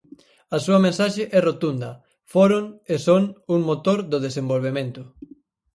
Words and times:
A 0.55 0.57
súa 0.65 0.79
mensaxe 0.85 1.23
é 1.37 1.39
rotunda 1.49 1.91
foron 2.33 2.63
e 2.93 2.95
son 3.07 3.23
un 3.53 3.59
motor 3.69 3.99
do 4.11 4.17
desenvolvemento. 4.27 5.01